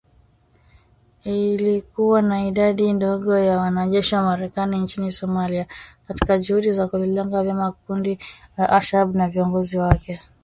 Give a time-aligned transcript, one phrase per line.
[1.25, 5.65] Ili kuwa na idadi ndogo ya wanajeshi wa Marekani nchini Somalia,
[6.07, 8.19] katika juhudi za kulilenga vyema kundi
[8.57, 10.19] la al-Shabaab na viongozi wake